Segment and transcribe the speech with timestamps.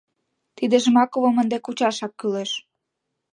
[0.57, 2.51] Тиде Жмаковым ынде кучашак кӱлеш...